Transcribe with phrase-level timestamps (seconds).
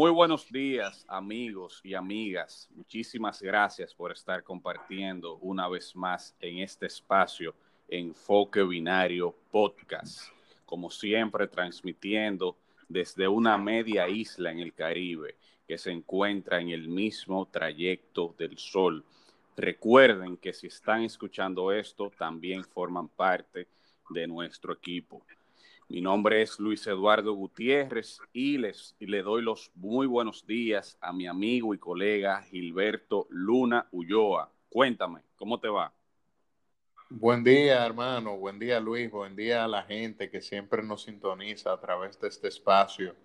[0.00, 2.70] Muy buenos días, amigos y amigas.
[2.74, 7.54] Muchísimas gracias por estar compartiendo una vez más en este espacio
[7.86, 10.30] Enfoque Binario Podcast.
[10.64, 12.56] Como siempre, transmitiendo
[12.88, 15.36] desde una media isla en el Caribe
[15.68, 19.04] que se encuentra en el mismo trayecto del Sol.
[19.54, 23.68] Recuerden que si están escuchando esto, también forman parte
[24.08, 25.22] de nuestro equipo.
[25.90, 31.12] Mi nombre es Luis Eduardo Gutiérrez y les le doy los muy buenos días a
[31.12, 34.52] mi amigo y colega Gilberto Luna Ulloa.
[34.68, 35.92] Cuéntame, ¿cómo te va?
[37.08, 38.36] Buen día, hermano.
[38.36, 39.10] Buen día, Luis.
[39.10, 43.16] Buen día a la gente que siempre nos sintoniza a través de este espacio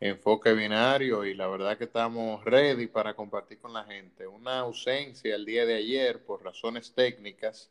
[0.00, 4.26] Enfoque Binario y la verdad que estamos ready para compartir con la gente.
[4.26, 7.70] Una ausencia el día de ayer por razones técnicas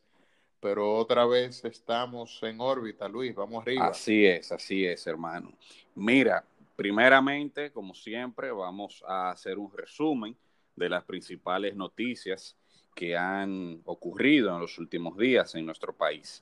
[0.64, 3.88] pero otra vez estamos en órbita, Luis, vamos arriba.
[3.88, 5.52] Así es, así es, hermano.
[5.94, 6.42] Mira,
[6.78, 10.38] primeramente, como siempre, vamos a hacer un resumen
[10.74, 12.56] de las principales noticias
[12.96, 16.42] que han ocurrido en los últimos días en nuestro país.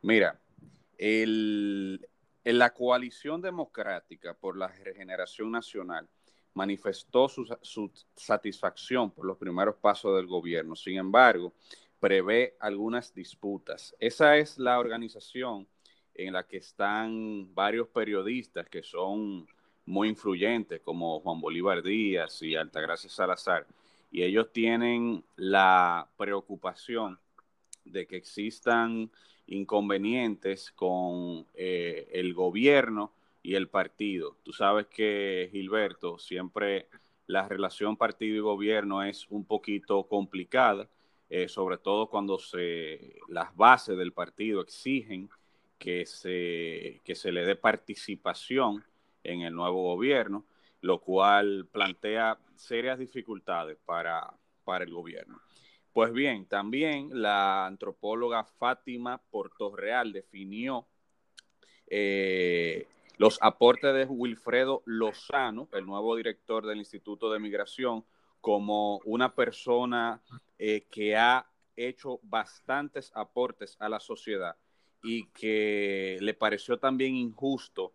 [0.00, 0.40] Mira,
[0.96, 2.08] el,
[2.44, 6.08] en la coalición democrática por la regeneración nacional
[6.54, 10.74] manifestó su, su satisfacción por los primeros pasos del gobierno.
[10.74, 11.52] Sin embargo,
[12.00, 13.94] prevé algunas disputas.
[13.98, 15.66] Esa es la organización
[16.14, 19.46] en la que están varios periodistas que son
[19.86, 23.66] muy influyentes, como Juan Bolívar Díaz y Altagracia Salazar,
[24.10, 27.18] y ellos tienen la preocupación
[27.84, 29.10] de que existan
[29.46, 34.36] inconvenientes con eh, el gobierno y el partido.
[34.42, 36.88] Tú sabes que, Gilberto, siempre
[37.26, 40.88] la relación partido y gobierno es un poquito complicada
[41.30, 45.28] eh, sobre todo cuando se, las bases del partido exigen
[45.78, 48.84] que se, que se le dé participación
[49.22, 50.44] en el nuevo gobierno,
[50.80, 54.32] lo cual plantea serias dificultades para,
[54.64, 55.40] para el gobierno.
[55.92, 60.86] Pues bien, también la antropóloga Fátima Portorreal definió
[61.88, 62.86] eh,
[63.16, 68.04] los aportes de Wilfredo Lozano, el nuevo director del Instituto de Migración,
[68.40, 70.22] como una persona
[70.58, 71.46] eh, que ha
[71.76, 74.56] hecho bastantes aportes a la sociedad
[75.02, 77.92] y que le pareció también injusto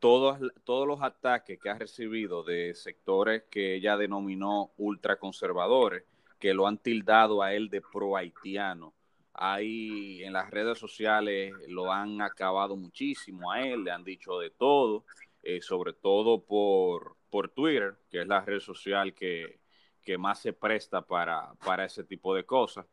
[0.00, 6.02] todos, todos los ataques que ha recibido de sectores que ella denominó ultraconservadores,
[6.40, 8.92] que lo han tildado a él de pro haitiano.
[9.32, 14.50] Ahí en las redes sociales lo han acabado muchísimo a él, le han dicho de
[14.50, 15.04] todo,
[15.44, 19.61] eh, sobre todo por, por Twitter, que es la red social que,
[20.02, 22.86] que más se presta para, para ese tipo de cosas.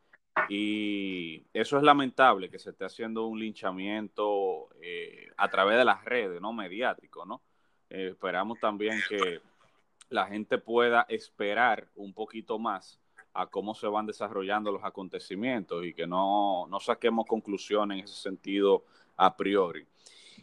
[0.48, 6.04] Y eso es lamentable que se esté haciendo un linchamiento eh, a través de las
[6.04, 6.52] redes, ¿no?
[6.52, 7.42] Mediático, ¿no?
[7.88, 9.40] Eh, esperamos también que
[10.08, 13.00] la gente pueda esperar un poquito más
[13.32, 18.20] a cómo se van desarrollando los acontecimientos y que no, no saquemos conclusiones en ese
[18.20, 18.84] sentido
[19.16, 19.86] a priori.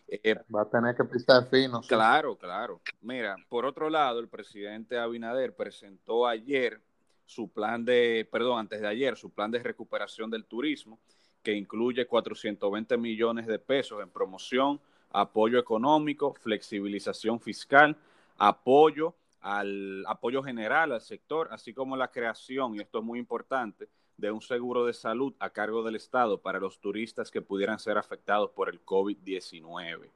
[0.08, 1.82] Eh, Va a tener que pisar fino.
[1.82, 2.82] Claro, claro.
[3.02, 6.82] Mira, por otro lado, el presidente Abinader presentó ayer
[7.26, 11.00] su plan de, perdón, antes de ayer, su plan de recuperación del turismo,
[11.44, 14.80] que incluye 420 millones de pesos en promoción,
[15.12, 17.96] apoyo económico, flexibilización fiscal,
[18.38, 23.88] apoyo al apoyo general al sector, así como la creación, y esto es muy importante,
[24.18, 27.98] de un seguro de salud a cargo del Estado para los turistas que pudieran ser
[27.98, 30.10] afectados por el COVID-19.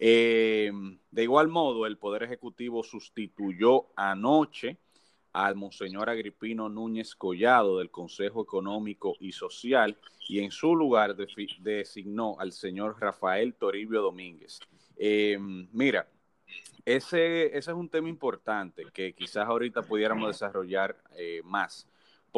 [0.00, 0.70] Eh,
[1.10, 4.78] de igual modo, el Poder Ejecutivo sustituyó anoche
[5.32, 9.96] al Monseñor Agripino Núñez Collado del Consejo Económico y Social
[10.28, 14.58] y en su lugar designó al señor Rafael Toribio Domínguez.
[14.96, 15.38] Eh,
[15.72, 16.08] mira,
[16.84, 21.86] ese, ese, es un tema importante que quizás ahorita pudiéramos desarrollar eh, más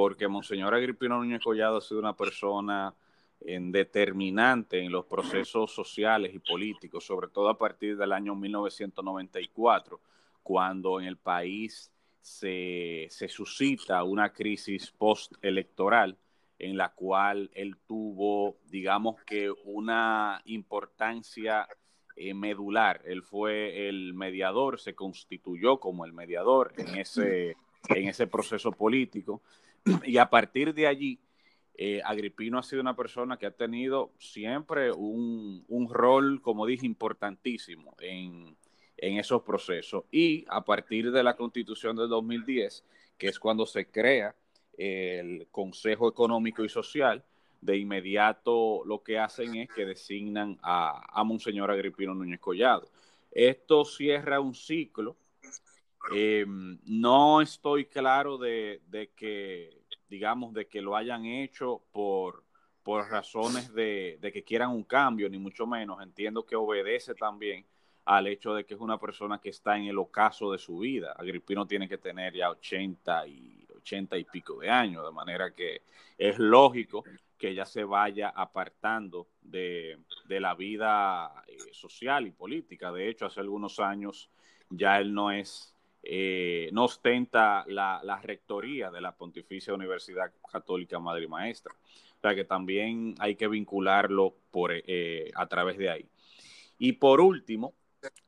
[0.01, 2.95] porque Monseñor Agripino Núñez Collado ha sido una persona
[3.39, 10.01] en determinante en los procesos sociales y políticos, sobre todo a partir del año 1994,
[10.43, 11.93] cuando en el país
[12.23, 16.17] se, se suscita una crisis postelectoral
[16.59, 21.69] en la cual él tuvo, digamos que, una importancia
[22.17, 23.03] eh, medular.
[23.05, 27.55] Él fue el mediador, se constituyó como el mediador en ese,
[27.91, 29.43] en ese proceso político
[30.05, 31.21] y a partir de allí,
[31.75, 37.97] eh, Agripino ha sido una persona que ha tenido siempre un, rol, como dije, importantísimo
[38.01, 38.57] en,
[38.99, 40.05] esos procesos.
[40.11, 42.85] Y a partir de la constitución del 2010,
[43.17, 44.35] que es cuando se crea
[44.77, 47.25] el Consejo Económico y Social,
[47.63, 52.91] de inmediato lo que hacen es que designan a, a Monseñor Agripino Núñez Collado.
[53.31, 55.17] Esto cierra un ciclo
[56.13, 58.81] Em, no estoy claro de,
[59.17, 62.45] que, digamos, de que lo hayan hecho por,
[62.83, 66.03] por razones de, de, que quieran un cambio, ni mucho menos.
[66.03, 67.65] Entiendo que obedece también
[68.07, 71.13] al hecho de que es una persona que está en el ocaso de su vida.
[71.13, 75.83] Agripino tiene que tener ya 80 y, 80 y pico de años, de manera que
[76.17, 77.05] es lógico
[77.39, 79.99] que ya se vaya apartando de,
[80.29, 82.93] la vida eh, social y política.
[82.93, 84.31] De hecho, hace algunos años
[84.69, 91.25] ya él no es, eh, no ostenta la, rectoría de la Pontificia Universidad Católica Madre
[91.25, 91.75] y Maestra.
[91.75, 96.09] O sea que también hay que vincularlo por, eh, a través de ahí.
[96.79, 97.75] Y por último,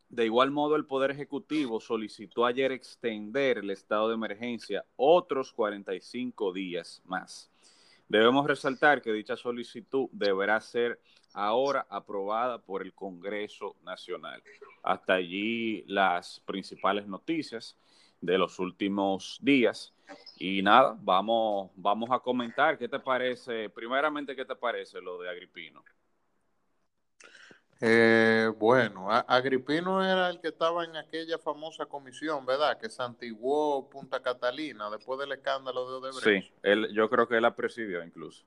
[0.09, 6.53] de igual modo, el Poder Ejecutivo solicitó ayer extender el estado de emergencia otros 45
[6.53, 7.52] días más.
[8.13, 11.01] Debemos resaltar que dicha solicitud deberá ser
[11.33, 14.43] ahora aprobada por el Congreso Nacional.
[14.83, 17.75] Hasta allí las principales noticias
[18.21, 19.95] de los últimos días.
[20.37, 22.77] Y nada, vamos, vamos a comentar.
[22.77, 23.71] ¿Qué te parece?
[23.71, 25.83] Primeramente, ¿qué te parece lo de Agripino?
[27.85, 32.79] Eh, bueno, Agripino era el que estaba en aquella famosa comisión, ¿verdad?
[32.79, 36.45] Que santiguó Punta Catalina después del escándalo de Odebrecht.
[36.45, 38.45] Sí, él, yo creo que él la presidió incluso.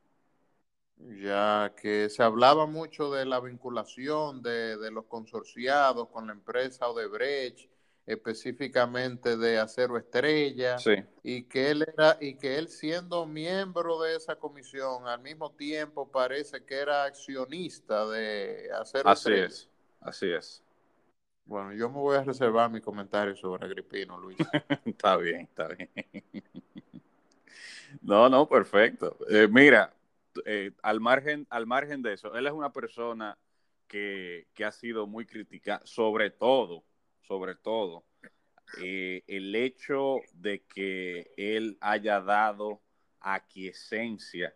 [1.22, 6.88] Ya que se hablaba mucho de la vinculación de, de los consorciados con la empresa
[6.88, 7.70] Odebrecht
[8.06, 10.78] específicamente de Acero Estrella,
[11.24, 16.12] y que él era y que él siendo miembro de esa comisión al mismo tiempo
[16.12, 19.70] parece que era accionista de Acero así es,
[20.02, 20.64] así es.
[21.46, 24.38] Bueno, yo me voy a reservar mi comentario sobre Agripino, Luis.
[24.86, 25.90] está bien, está bien.
[28.02, 29.16] no, no, perfecto.
[29.30, 29.94] Eh, mira,
[30.44, 33.38] eh, al margen, al margen de eso, él es una persona
[33.88, 36.84] que, que ha sido muy crítica, sobre todo
[37.28, 38.04] sobre todo,
[38.82, 42.82] eh, el hecho de que él haya dado
[43.20, 44.56] aquiescencia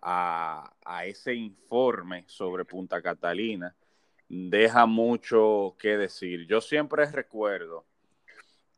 [0.00, 3.74] a, a ese informe sobre Punta Catalina
[4.28, 6.46] deja mucho que decir.
[6.46, 7.84] Yo siempre recuerdo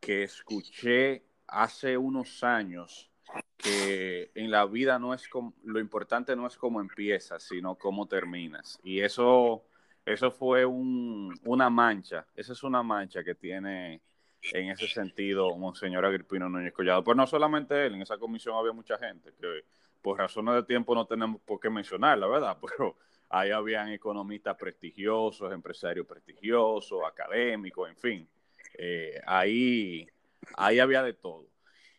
[0.01, 3.11] que escuché hace unos años
[3.57, 8.07] que en la vida no es como, lo importante no es cómo empiezas, sino cómo
[8.07, 8.79] terminas.
[8.83, 9.65] Y eso
[10.05, 14.03] eso fue una mancha, esa es una mancha que tiene
[14.53, 17.03] en ese sentido Monseñor Agripino Núñez Collado.
[17.03, 19.65] Pero no solamente él, en esa comisión había mucha gente que
[20.03, 22.59] por razones de tiempo no tenemos por qué mencionarla, ¿verdad?
[22.77, 22.97] Pero
[23.31, 28.29] ahí habían economistas prestigiosos, empresarios prestigiosos, académicos, en fin.
[28.77, 30.07] Eh, ahí,
[30.57, 31.47] ahí había de todo.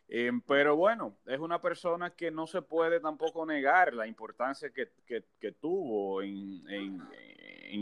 [0.08, 5.52] Eh, pero bueno, es una persona que no se puede tampoco negar la importancia que,
[5.54, 7.02] tuvo en, en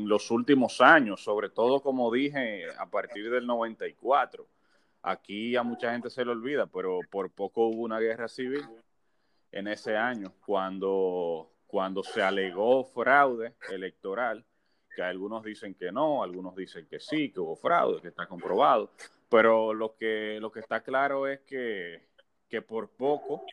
[0.01, 4.47] los últimos años, sobre todo como dije, a partir del 94.
[5.03, 8.63] Aquí a mucha gente se le olvida, pero por poco hubo una guerra civil
[9.51, 14.43] en ese año, cuando, cuando se alegó fraude electoral,
[14.95, 18.91] que algunos dicen que no, algunos dicen que sí, que hubo fraude, que está comprobado,
[19.29, 22.07] pero lo que, lo que está claro es que,
[22.47, 23.45] que por poco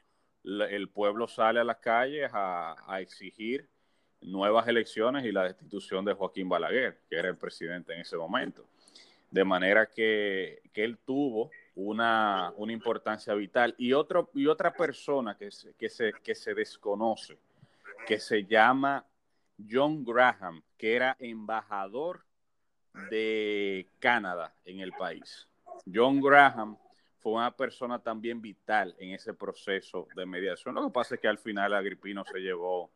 [0.45, 3.69] el pueblo sale a las calles a exigir
[4.23, 8.67] nuevas elecciones y la destitución de Joaquín Balaguer, que era el presidente en ese momento.
[9.31, 13.75] De manera que, él tuvo una, importancia vital.
[13.79, 17.39] Y, otro, y otra persona que se, que, se, que se desconoce,
[18.07, 19.05] que se llama
[19.71, 22.25] John Graham, que era embajador
[23.11, 25.49] de Canadá en el país.
[25.93, 26.77] John Graham
[27.19, 30.75] fue una persona también vital en ese proceso de mediación.
[30.75, 32.91] Lo que pasa es que al final Agripino se llevó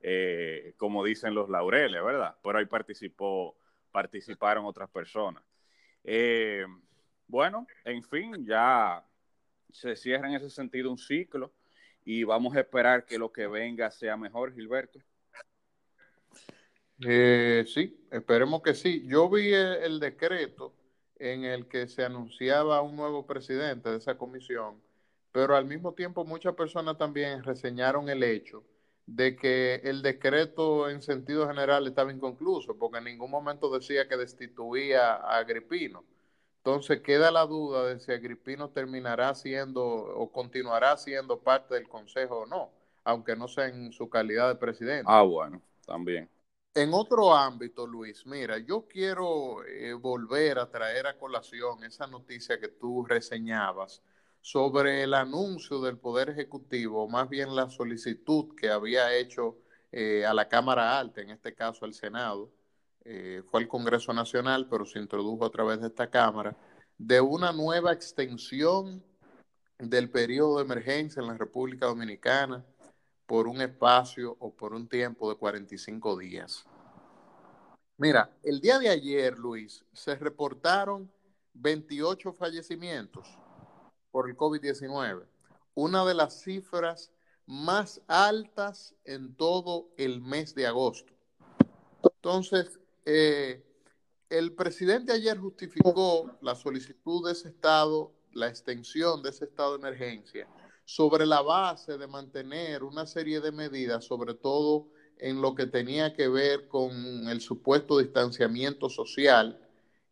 [0.00, 2.36] eh, como dicen los laureles, ¿verdad?
[2.42, 3.56] Pero ahí participó,
[3.90, 5.42] participaron otras personas.
[6.04, 6.64] Eh,
[7.26, 9.04] bueno, en fin, ya
[9.70, 11.52] se cierra en ese sentido un ciclo
[12.04, 14.98] y vamos a esperar que lo que venga sea mejor, Gilberto.
[17.06, 19.06] Eh, sí, esperemos que sí.
[19.06, 20.74] Yo vi el, decreto
[21.18, 24.82] en el que se anunciaba un nuevo presidente de esa comisión,
[25.32, 28.64] pero al mismo tiempo muchas personas también reseñaron el hecho
[29.08, 34.18] de que el decreto en sentido general estaba inconcluso, porque en ningún momento decía que
[34.18, 36.04] destituía a Agripino.
[36.58, 42.40] Entonces queda la duda de si Agripino terminará siendo o continuará siendo parte del Consejo
[42.40, 42.70] o no,
[43.02, 45.04] aunque no sea en su calidad de presidente.
[45.06, 46.28] Ah, bueno, también.
[46.74, 52.60] En otro ámbito, Luis, mira, yo quiero eh, volver a traer a colación esa noticia
[52.60, 54.02] que tú reseñabas
[54.40, 59.58] sobre el anuncio del Poder Ejecutivo, más bien la solicitud que había hecho
[59.92, 62.50] eh, a la Cámara Alta, en este caso al Senado,
[63.04, 66.56] eh, fue al Congreso Nacional, pero se introdujo a través de esta Cámara,
[66.96, 69.02] de una nueva extensión
[69.78, 72.64] del periodo de emergencia en la República Dominicana
[73.26, 76.64] por un espacio o por un tiempo de 45 días.
[77.96, 81.10] Mira, el día de ayer, Luis, se reportaron
[81.54, 83.38] 28 fallecimientos
[84.10, 85.26] por el COVID-19,
[85.74, 87.12] una de las cifras
[87.46, 91.12] más altas en todo el mes de agosto.
[92.02, 93.64] Entonces, eh,
[94.28, 99.78] el presidente ayer justificó la solicitud de ese estado, la extensión de ese estado de
[99.78, 100.46] emergencia,
[100.84, 104.88] sobre la base de mantener una serie de medidas, sobre todo
[105.18, 109.58] en lo que tenía que ver con el supuesto distanciamiento social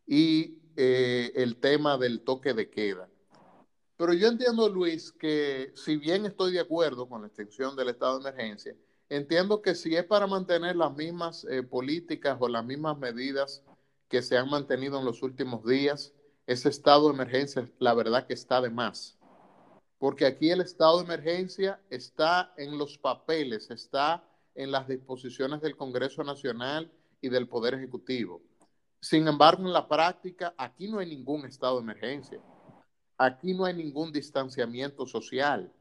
[0.05, 3.09] y eh, el tema del toque de queda.
[3.97, 8.19] Pero yo entiendo, Luis, que si bien estoy de acuerdo con la extensión del estado
[8.19, 8.75] de emergencia,
[9.09, 13.63] entiendo que si es para mantener las mismas eh, políticas o las mismas medidas
[14.07, 16.13] que se han mantenido en los últimos días,
[16.45, 19.17] ese estado de emergencia, la verdad que está de más.
[19.97, 24.23] Porque aquí el estado de emergencia está en los papeles, está
[24.53, 28.43] en las disposiciones del Congreso Nacional y del Poder Ejecutivo.
[29.01, 32.39] Sin embargo, en la práctica, aquí no hay ningún estado de emergencia.
[33.17, 35.71] Aquí no hay ningún distanciamiento social.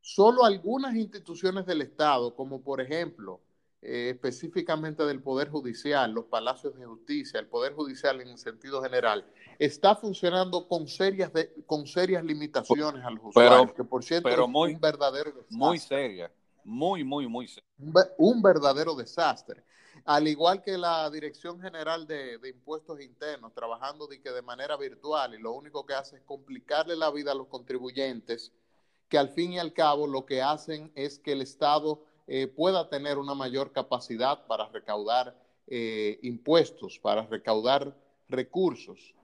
[0.00, 3.40] Solo algunas instituciones del Estado, como por ejemplo,
[3.86, 9.26] eh, específicamente del Poder Judicial, los palacios de justicia, el Poder Judicial en sentido general,
[9.58, 11.30] está funcionando con serias,
[11.66, 15.58] con serias limitaciones a los usuarios, que por cierto es un verdadero desastre.
[15.58, 16.32] Muy seria,
[16.64, 17.68] muy, muy, muy seria.
[18.16, 19.62] Un, verdadero desastre
[20.04, 25.34] al igual que la Dirección General de, Impuestos Internos, trabajando de, que de manera virtual
[25.34, 28.52] y lo único que hace es complicarle la vida a los contribuyentes,
[29.08, 32.88] que al fin y al cabo lo que hacen es que el Estado eh, pueda
[32.88, 37.96] tener una mayor capacidad para recaudar eh, impuestos, para recaudar
[38.28, 39.14] recursos.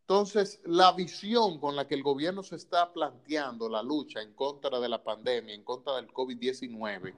[0.00, 4.80] Entonces, la visión con la que el gobierno se está planteando la lucha en contra
[4.80, 7.14] de la pandemia, en contra del COVID-19,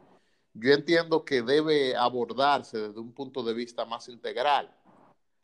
[0.54, 4.74] yo entiendo que debe abordarse desde un punto de vista más integral.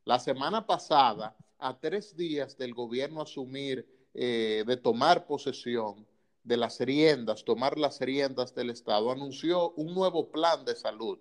[0.05, 6.07] La semana pasada, a tres días del gobierno asumir, eh, de tomar posesión
[6.43, 11.19] de las riendas, tomar las riendas del Estado, anunció un nuevo plan de salud,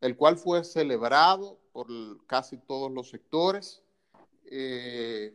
[0.00, 1.86] el cual fue celebrado por
[2.26, 3.82] casi todos los sectores,
[4.50, 5.32] eh,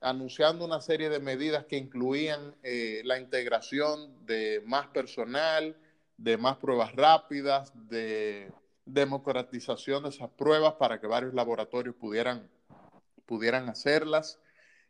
[0.00, 5.76] anunciando una serie de medidas que incluían eh, la integración de más personal,
[6.20, 8.52] de más pruebas rápidas, de
[8.84, 12.48] democratización de esas pruebas para que varios laboratorios pudieran,
[13.24, 14.38] pudieran hacerlas.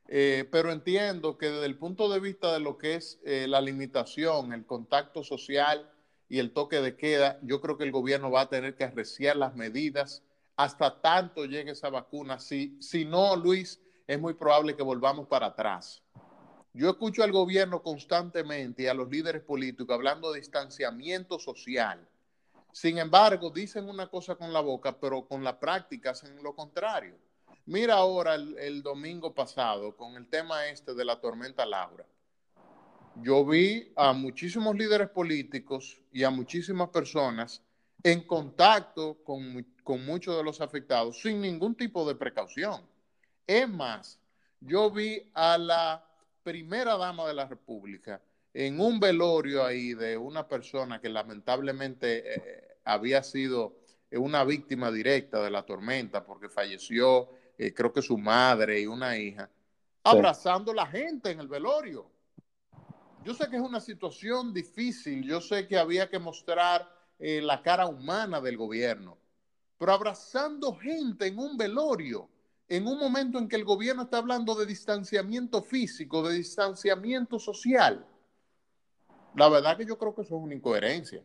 [0.08, 3.60] Eh, pero entiendo que desde el punto de vista de lo que es eh, la
[3.60, 5.88] limitación, el contacto social
[6.28, 9.37] y el toque de queda, yo creo que el gobierno va a tener que arreciar
[9.37, 10.25] las medidas
[10.56, 12.40] hasta tanto llegue esa vacuna.
[12.40, 16.02] Si, si no, Luis, es muy probable que volvamos para atrás.
[16.72, 22.06] Yo escucho al gobierno constantemente y a los líderes políticos hablando de distanciamiento social.
[22.72, 27.16] Sin embargo, dicen una cosa con la boca, pero con la práctica hacen lo contrario.
[27.66, 32.06] Mira ahora el, domingo pasado con el tema este de la tormenta Laura.
[33.16, 37.62] Yo vi a muchísimos líderes políticos y a muchísimas personas
[38.04, 42.82] en contacto con, con muchos de los afectados sin ningún tipo de precaución.
[43.46, 44.20] Es más,
[44.60, 46.10] yo vi a la
[46.42, 48.20] primera dama de la República
[48.52, 53.76] en un velorio ahí de una persona que lamentablemente eh, había sido
[54.12, 59.16] una víctima directa de la tormenta porque falleció, eh, creo que su madre y una
[59.16, 59.49] hija,
[60.02, 62.11] abrazando la gente en el velorio.
[63.23, 67.62] Yo sé que es una situación difícil, yo sé que había que mostrar eh, la
[67.62, 69.18] cara humana del gobierno,
[69.78, 72.28] pero abrazando gente en un velorio
[72.70, 78.06] en un momento en que el gobierno está hablando de distanciamiento físico, de distanciamiento social.
[79.34, 81.20] La verdad que yo creo que eso es una incoherencia.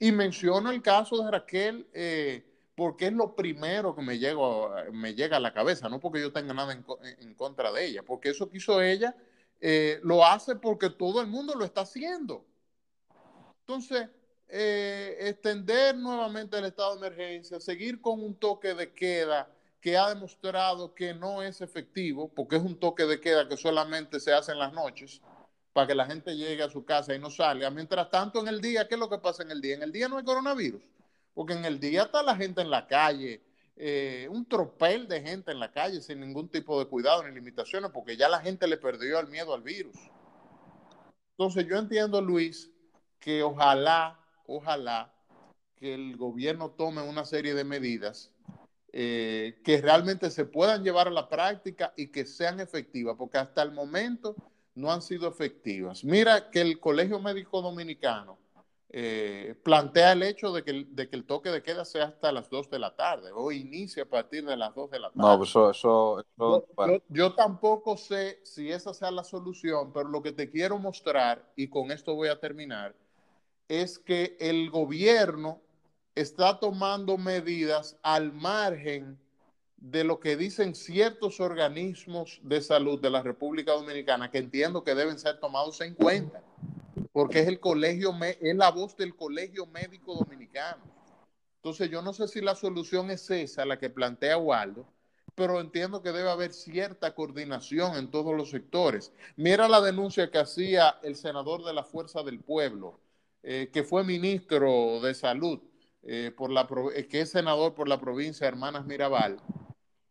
[0.00, 5.40] Y menciono el caso de Raquel eh, porque es lo primero que me, llega a
[5.40, 8.82] la cabeza, no porque yo tenga nada en, contra de ella, porque eso que hizo
[8.82, 9.14] ella
[9.60, 12.44] eh, lo hace porque todo el mundo lo está haciendo.
[13.60, 14.08] Entonces,
[14.48, 19.48] eh, extender nuevamente el estado de emergencia, seguir con un toque de queda,
[19.82, 24.20] que ha demostrado que no es efectivo, porque es un toque de queda que solamente
[24.20, 25.20] se hace en las noches,
[25.72, 27.68] para que la gente llegue a su casa y no salga.
[27.68, 29.74] Mientras tanto, en el día, ¿qué es lo que pasa en el día?
[29.74, 30.80] En el día no hay coronavirus,
[31.34, 33.42] porque en el día está la gente en la calle,
[33.74, 37.90] eh, un tropel de gente en la calle sin ningún tipo de cuidado ni limitaciones,
[37.92, 39.96] porque ya la gente le perdió el miedo al virus.
[41.32, 42.70] Entonces yo entiendo, Luis,
[43.18, 45.12] que ojalá, ojalá
[45.74, 48.31] que el gobierno tome una serie de medidas
[48.92, 53.62] eh, que realmente se puedan llevar a la práctica y que sean efectivas, porque hasta
[53.62, 54.36] el momento
[54.74, 56.04] no han sido efectivas.
[56.04, 58.38] Mira que el Colegio Médico Dominicano
[58.94, 62.78] eh, plantea el hecho de que, el, toque de queda sea hasta las 2 de
[62.78, 65.22] la tarde o inicie a partir de las 2 de la tarde.
[65.26, 66.26] No, pues eso, eso,
[67.08, 71.68] yo, tampoco sé si esa sea la solución, pero lo que te quiero mostrar, y
[71.68, 72.94] con esto voy a terminar,
[73.66, 75.62] es que el gobierno
[76.14, 79.18] está tomando medidas al margen
[79.76, 84.94] de lo que dicen ciertos organismos de salud de la República Dominicana, que entiendo que
[84.94, 86.42] deben ser tomados en cuenta
[87.12, 90.82] porque es el colegio, es la voz del colegio médico dominicano.
[91.56, 94.86] Entonces yo no sé si la solución es esa, la que plantea Waldo,
[95.34, 99.12] pero entiendo que debe haber cierta coordinación en todos los sectores.
[99.36, 102.98] Mira la denuncia que hacía el senador de la Fuerza del Pueblo,
[103.42, 105.60] eh, que fue ministro de Salud,
[106.02, 109.40] eh, por la, eh, que es senador por la provincia de Hermanas Mirabal,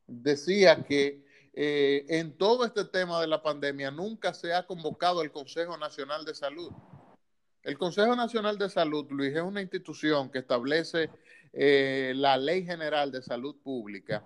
[0.08, 5.78] decía que en todo este tema de la pandemia nunca se ha convocado el Consejo
[5.78, 6.72] Nacional de Salud.
[7.64, 11.12] El Consejo Nacional de Salud, Luis, es una institución que establece
[11.54, 14.24] eh, la Ley General de Salud Pública,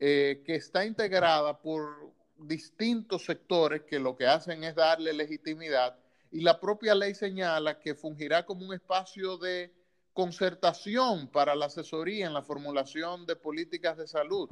[0.00, 5.96] eh, que está integrada por distintos sectores que lo que hacen es darle legitimidad
[6.32, 9.70] y la propia ley señala que fungirá como un espacio de
[10.12, 14.48] concertación para la asesoría en la formulación de políticas de salud,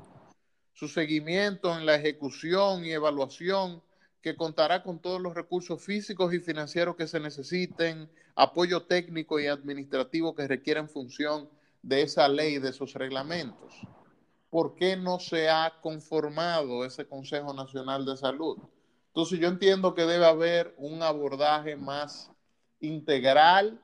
[0.73, 3.83] su seguimiento en la ejecución y evaluación
[4.23, 9.47] que contará con todos los recursos físicos y financieros que se necesiten, apoyo técnico y
[9.47, 11.49] administrativo que requieren función
[11.83, 13.75] de esa ley, de esos reglamentos.
[14.51, 18.59] ¿Por qué no se ha conformado ese Consejo Nacional de Salud?
[19.09, 22.31] Entonces yo entiendo que debe haber un abordaje más
[22.81, 23.81] integral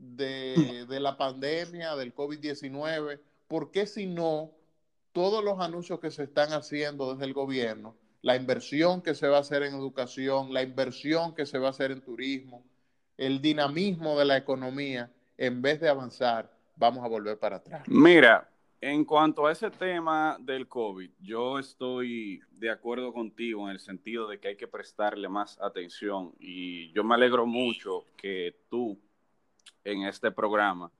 [0.00, 4.50] de, de la pandemia, del COVID-19, porque si no,
[5.12, 9.38] todos los anuncios que se están haciendo desde el gobierno la inversión que se va
[9.38, 12.64] a hacer en educación, la inversión que se va a hacer en turismo,
[13.16, 17.82] el dinamismo de la economía, en vez de avanzar, vamos a volver para atrás.
[17.88, 18.48] Mira,
[18.80, 24.28] en cuanto a ese tema del COVID, yo estoy de acuerdo contigo en el sentido
[24.28, 28.98] de que hay que prestarle más atención y yo me alegro mucho que tú
[29.84, 30.90] en este programa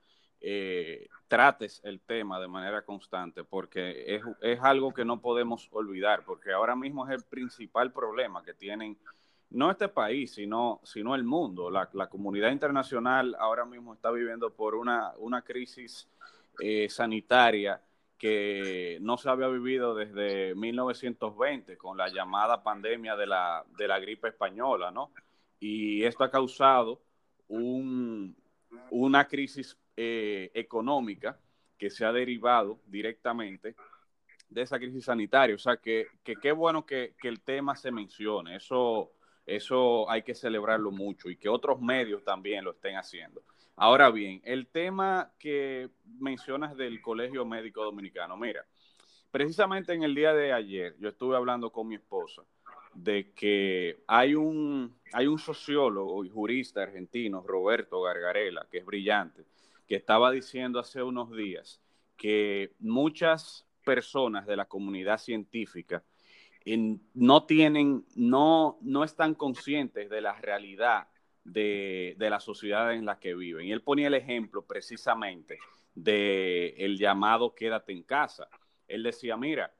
[0.40, 6.24] eh, trates el tema de manera constante, porque es, es, algo que no podemos olvidar,
[6.24, 8.98] porque ahora mismo es el principal problema que tienen
[9.50, 11.70] no este país, sino, sino el mundo.
[11.70, 16.08] La, la comunidad internacional ahora mismo está viviendo por una, una crisis
[16.60, 17.80] eh, sanitaria
[18.16, 23.98] que no se había vivido desde 1920 con la llamada pandemia de la, de la
[23.98, 25.10] gripe española, ¿no?
[25.58, 27.00] Y esto ha causado
[27.48, 28.36] un,
[28.90, 31.38] una crisis eh, económica
[31.78, 33.74] que se ha derivado directamente
[34.48, 35.54] de esa crisis sanitaria.
[35.54, 38.56] O sea, que qué bueno que, el tema se mencione.
[38.56, 39.12] Eso,
[39.46, 43.42] eso hay que celebrarlo mucho y que otros medios también lo estén haciendo.
[43.76, 48.66] Ahora bien, el tema que mencionas del Colegio Médico Dominicano, mira,
[49.30, 52.42] precisamente en el día de ayer yo estuve hablando con mi esposa
[52.94, 59.44] de que hay un, hay un sociólogo y jurista argentino, Roberto Gargarela, que es brillante,
[59.86, 61.80] que estaba diciendo hace unos días
[62.16, 66.02] que muchas personas de la comunidad científica
[67.14, 71.08] no tienen, no, no están conscientes de la realidad
[71.42, 73.66] de, de la sociedad en la que viven.
[73.66, 75.58] Y él ponía el ejemplo precisamente
[75.94, 78.48] de el llamado quédate en casa.
[78.86, 79.72] Él decía, mira,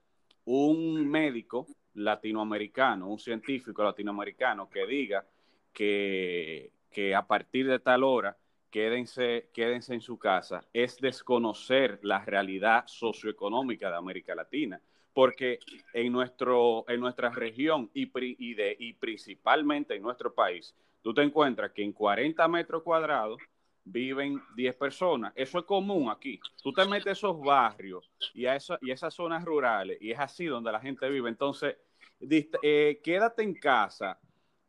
[0.45, 5.25] un médico latinoamericano, un científico latinoamericano que diga
[5.73, 8.37] que, que a partir de tal hora
[8.71, 14.81] quédense, quédense en su casa, es desconocer la realidad socioeconómica de América Latina.
[15.13, 15.59] Porque
[15.93, 20.73] en, nuestro, en nuestra región y, y, de, y principalmente en nuestro país,
[21.03, 23.43] tú te encuentras que en 40 metros cuadrados
[23.85, 25.33] viven 10 personas.
[25.35, 26.39] Eso es común aquí.
[26.63, 30.47] Tú te metes a esos barrios y a, y esas zonas rurales y es así
[30.47, 31.29] donde la gente vive.
[31.29, 31.77] Entonces,
[32.21, 34.19] eh, quédate en casa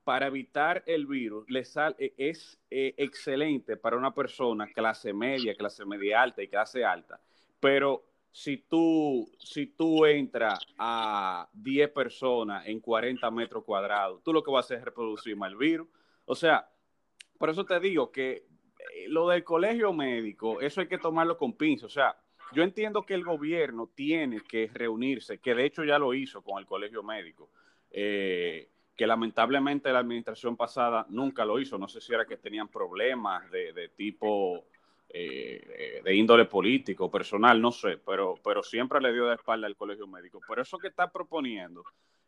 [0.04, 1.63] para evitar el virus le
[2.00, 7.19] e, es eh, excelente para una persona clase media, clase media alta y clase alta.
[7.60, 14.41] Pero si tú, si tú entras a 10 personas en 40 metros cuadrados, tú lo
[14.41, 15.88] que vas a hacer es reproducir más el virus.
[16.26, 16.67] O sea,
[17.38, 18.47] por eso te digo que
[19.08, 21.86] lo del colegio médico, eso hay que tomarlo con pinza.
[21.86, 22.16] O sea,
[22.54, 26.60] yo entiendo que el gobierno tiene que reunirse, que de hecho ya lo hizo con
[26.60, 27.50] el colegio médico.
[27.92, 31.78] Eh, que lamentablemente la administración pasada nunca lo hizo.
[31.78, 34.66] No sé si era que tenían problemas de, tipo
[35.10, 39.76] eh, de índole político, personal, no sé, pero, pero siempre le dio de espalda al
[39.76, 40.40] colegio médico.
[40.48, 41.84] Pero eso que está proponiendo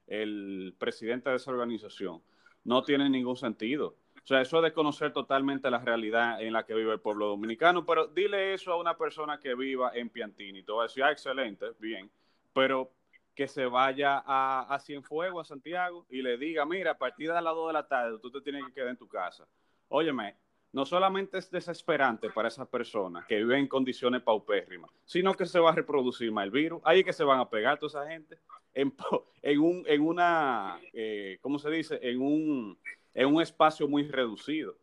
[0.08, 2.22] el presidente de esa organización
[2.64, 3.96] no tiene ningún sentido.
[4.24, 7.86] O sea, eso es desconocer totalmente la realidad en la que vive el pueblo dominicano,
[7.86, 10.64] pero dile eso a una persona que viva en Piantini.
[10.64, 12.10] Te va a decir, ah, excelente, bien,
[12.54, 12.92] pero
[13.36, 17.42] que se vaya a, a Cienfuegos, a Santiago, y le diga, mira, a partir de
[17.42, 19.46] las 2 de la tarde tú te tienes que quedar en tu casa.
[19.90, 20.38] Óyeme,
[20.72, 25.60] no solamente es desesperante para esas personas que viven en condiciones paupérrimas, sino que se
[25.60, 26.82] va a reproducir más el virus.
[26.86, 28.40] Ahí es que se van a pegar toda esa gente
[28.74, 28.94] en,
[29.42, 32.00] en, un, en una, eh, ¿cómo se dice?
[32.02, 32.78] En un,
[33.14, 34.78] en un espacio muy reducido.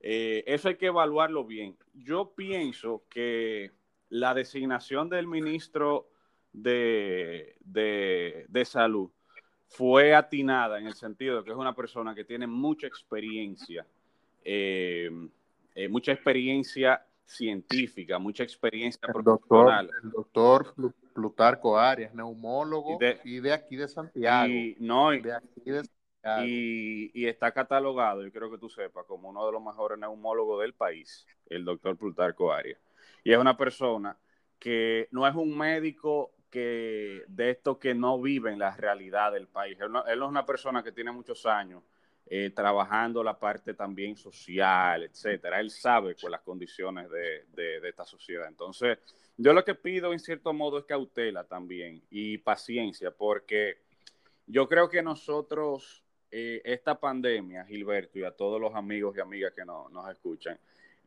[0.00, 1.76] Eh, eso hay que evaluarlo bien.
[1.94, 3.72] Yo pienso que
[4.08, 6.08] la designación del ministro
[6.52, 9.10] de, de, de salud
[9.68, 13.84] fue atinada en el sentido de que es una persona que tiene mucha experiencia
[14.48, 15.10] eh,
[15.74, 19.90] eh, mucha experiencia científica, mucha experiencia el profesional.
[20.04, 24.48] Doctor, el doctor Plutarco Arias, neumólogo y de, aquí de Santiago.
[24.48, 25.10] Y, no,
[26.44, 30.74] Y, está catalogado, yo quiero que tú sepas, como uno de los mejores neumólogos del
[30.74, 32.80] país, el doctor Plutarco Arias.
[33.24, 34.16] Y es una persona
[34.58, 39.48] que no es un médico que de esto que no vive en la realidad del
[39.48, 39.78] país.
[39.80, 41.82] Él no es una persona que tiene muchos años
[42.28, 45.60] eh, trabajando la parte también social, etcétera.
[45.60, 48.48] Él sabe con las condiciones de, de, esta sociedad.
[48.48, 48.98] Entonces,
[49.36, 53.78] yo lo que pido en cierto modo es cautela también y paciencia, porque
[54.44, 59.52] yo creo que nosotros, eh, esta pandemia, Gilberto, y a todos los amigos y amigas
[59.54, 60.58] que nos escuchan,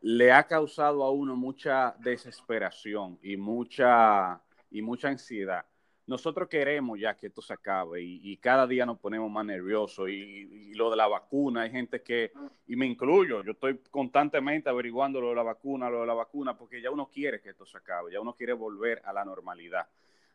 [0.01, 5.65] le ha causado a uno mucha desesperación y mucha, y mucha ansiedad
[6.09, 10.73] nosotros queremos ya que esto se acabe y, cada día nos ponemos más nerviosos y,
[10.73, 12.31] lo de la vacuna, hay gente que,
[12.65, 16.57] y me incluyo, yo estoy constantemente averiguando lo de la vacuna, lo de la vacuna,
[16.57, 19.85] porque ya uno quiere que esto se acabe, ya uno quiere volver a la normalidad.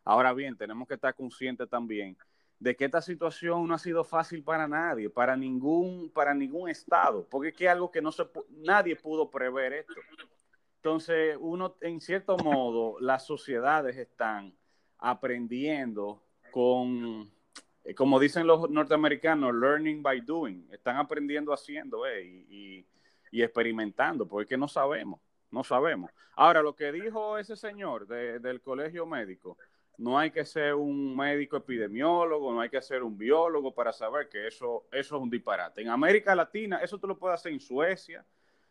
[0.05, 2.17] Ahora bien, tenemos que estar conscientes también
[2.65, 7.29] de que esta situación no ha sido fácil para nadie, para ningún, para ningún estado,
[7.31, 9.93] porque es que algo que no se, nadie pudo prever esto.
[10.77, 14.55] Entonces, uno, en cierto modo, las sociedades están
[14.97, 16.23] aprendiendo
[16.53, 17.31] con,
[17.85, 20.67] eh, como dicen los norteamericanos, learning by doing.
[20.73, 22.87] Están aprendiendo haciendo eh, y,
[23.43, 26.11] experimentando, porque no sabemos, no sabemos.
[26.35, 29.59] Ahora, lo que dijo ese señor del colegio médico,
[29.99, 34.29] no hay que ser un médico epidemiólogo, no hay que ser un biólogo para saber
[34.29, 35.83] que eso, eso es un disparate.
[35.83, 38.25] En América Latina, eso tú lo puedes hacer en Suecia,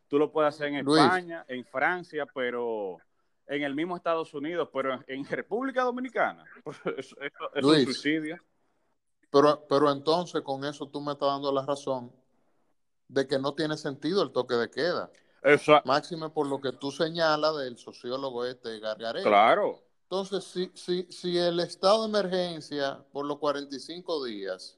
[0.08, 2.98] tú lo puedes hacer en España, en Francia, pero
[3.48, 6.44] en el mismo Estados Unidos, pero en, República Dominicana,
[6.98, 8.38] eso, es un suicidio.
[9.32, 12.12] Pero, pero entonces con eso tú me estás dando la razón
[13.08, 15.10] de que no tiene sentido el toque de queda.
[15.44, 15.88] Exacto.
[15.88, 19.26] Máxime por lo que tú señalas del sociólogo este Gargarello.
[19.26, 19.84] Claro.
[20.04, 24.78] Entonces, si, si, si el estado de emergencia por los 45 días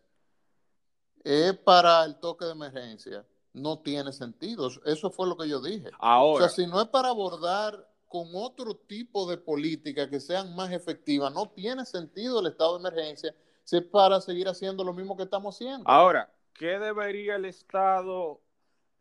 [1.24, 4.70] es para el toque de emergencia, no tiene sentido.
[4.86, 5.90] Eso fue lo que yo dije.
[6.00, 6.46] Ahora.
[6.46, 7.86] O sea, si no es para abordar
[8.16, 11.34] con otro tipo de política que sean más efectivas.
[11.34, 15.24] No tiene sentido el estado de emergencia si es para seguir haciendo lo mismo que
[15.24, 15.84] estamos haciendo.
[15.90, 18.40] Ahora, ¿qué debería el Estado,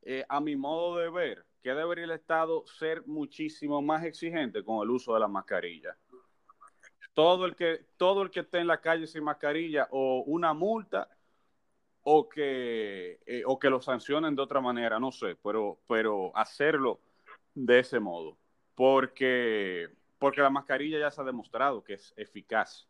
[0.02, 4.82] eh, a mi modo de ver, qué debería el Estado ser muchísimo más exigente con
[4.82, 5.96] el uso de la mascarilla?
[7.14, 11.08] Todo el que, todo el que esté en la calle sin mascarilla o una multa
[12.02, 17.00] o que, eh, o que lo sancionen de otra manera, no sé, pero, pero hacerlo
[17.54, 18.36] de ese modo
[18.74, 22.88] porque, porque la mascarilla ya se ha demostrado que es eficaz.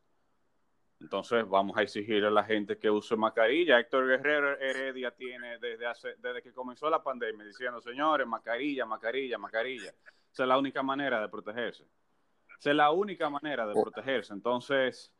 [1.01, 3.79] Entonces vamos a exigir a la gente que use mascarilla.
[3.79, 9.37] Héctor Guerrero Heredia tiene desde, hace, desde que comenzó la pandemia diciendo, señores, mascarilla, mascarilla,
[9.37, 9.93] mascarilla.
[10.33, 11.85] Esa es la única manera de protegerse.
[12.59, 14.33] Esa es la única manera de protegerse.
[14.33, 15.13] Entonces,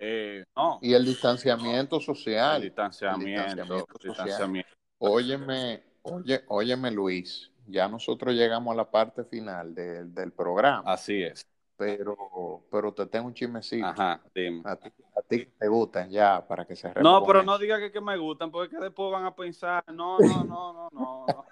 [0.00, 0.78] eh, no.
[0.82, 2.56] Y el distanciamiento social.
[2.56, 3.86] El distanciamiento.
[4.02, 10.82] distanciamiento, Óyeme, oye, óyeme Luis ya nosotros llegamos a la parte final del programa.
[10.90, 11.46] Así es.
[11.76, 13.86] Pero, pero te tengo un chismecito.
[13.86, 14.62] Ajá, dime.
[14.66, 18.16] A ti, te gustan ya, para que se No, pero no diga que, que, me
[18.16, 21.44] gustan, porque después van a pensar, no, no, no, no, no.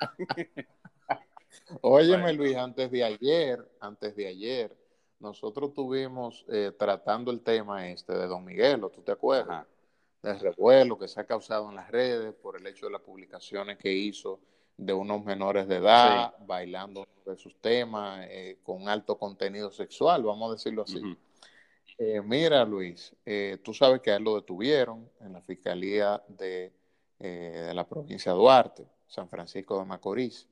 [1.83, 4.77] Óyeme, Luis, antes de ayer, antes de ayer,
[5.21, 9.61] nosotros tuvimos eh, tratando el tema este de Don Miguelo, ¿tú te acuerdas?
[9.61, 9.67] Ajá.
[10.23, 13.79] Del revuelo que se ha causado en las redes por el hecho de las publicaciones
[13.79, 14.41] que hizo
[14.77, 20.51] de unos menores de edad, bailando de sus temas, eh, con alto contenido sexual, vamos
[20.51, 21.01] a decirlo así.
[21.99, 26.73] Eh, mira, Luis, eh, tú sabes que a él lo detuvieron en la Fiscalía de,
[27.19, 30.47] de, la provincia de Duarte, San Francisco de Macorís.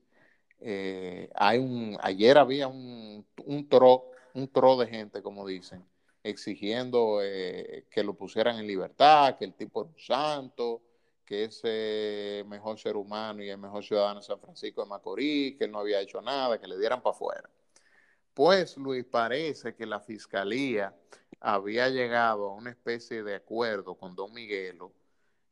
[0.59, 5.83] eh, hay un, ayer había un, un tro, un tro de gente, como dicen,
[6.23, 10.81] exigiendo eh, que lo pusieran en libertad, que el tipo era un santo,
[11.25, 15.57] que es el mejor ser humano y el mejor ciudadano de San Francisco de Macorís,
[15.57, 17.49] que él no había hecho nada, que le dieran para afuera.
[18.33, 20.93] Pues, Luis, parece que la fiscalía
[21.39, 24.91] había llegado a una especie de acuerdo con Don Miguelo.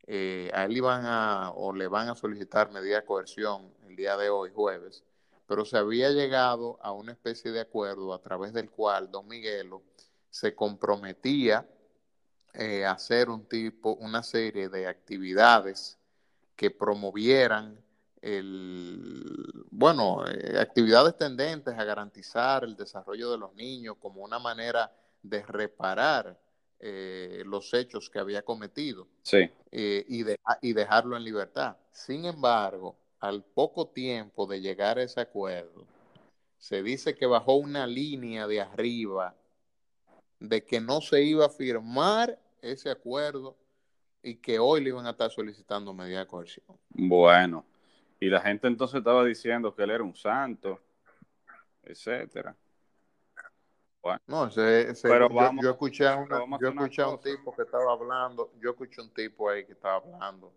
[0.05, 4.17] Eh, a él iban a, o le van a solicitar medida de coerción el día
[4.17, 5.03] de hoy, jueves,
[5.47, 9.83] pero se había llegado a una especie de acuerdo a través del cual Don Miguelo
[10.29, 11.67] se comprometía
[12.53, 15.97] eh, a hacer un tipo, una serie de actividades
[16.55, 17.77] que promovieran
[18.21, 24.91] el, bueno, eh, actividades tendentes a garantizar el desarrollo de los niños como una manera
[25.21, 26.39] de reparar
[26.79, 29.49] eh, los hechos que había cometido sí.
[29.71, 31.75] eh, y, de, y dejarlo en libertad.
[31.91, 35.87] Sin embargo, al poco tiempo de llegar a ese acuerdo,
[36.57, 39.33] se dice que bajó una línea de arriba
[40.41, 43.55] de que no se iba a firmar ese acuerdo
[44.21, 46.65] y que hoy le iban a estar solicitando medida de coerción.
[46.89, 47.65] Bueno,
[48.19, 50.81] y la gente entonces estaba diciendo que él era un santo,
[51.81, 52.53] etcétera.
[54.01, 57.29] Bueno, no, ese, ese, pero yo, vamos, yo escuché, a, vamos yo escuché un cosa.
[57.29, 60.51] tipo que estaba hablando, yo escuché un tipo ahí que estaba hablando,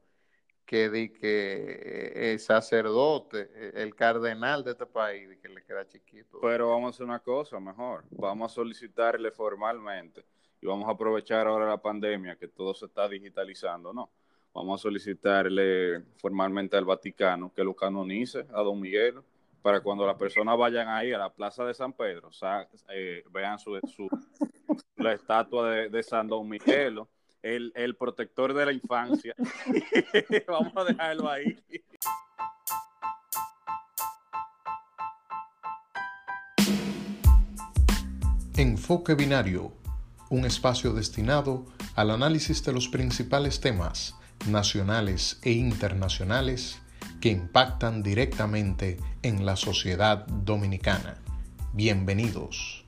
[0.67, 3.49] que di que el sacerdote,
[3.81, 6.41] el cardenal de este país, que le queda chiquito.
[6.41, 10.25] Pero vamos a hacer una cosa mejor, vamos a solicitarle formalmente
[10.61, 14.11] y vamos a aprovechar ahora la pandemia que todo se está digitalizando, ¿no?
[14.53, 19.21] Vamos a solicitarle formalmente al Vaticano que lo canonice a Don Miguel
[19.63, 23.59] para cuando las personas vayan ahí a la plaza de San Pedro, sa- eh, vean
[23.59, 24.09] su, su-
[24.97, 27.09] la estatua de, de San Don Miguelo,
[27.55, 29.35] el, protector de la infancia.
[30.49, 31.57] Vamos a dejarlo ahí.
[38.57, 39.73] Enfoque Binario,
[40.31, 44.15] un espacio destinado al análisis de los principales temas
[44.49, 46.81] nacionales e internacionales
[47.21, 51.19] que impactan directamente en la sociedad dominicana.
[51.75, 52.86] Bienvenidos.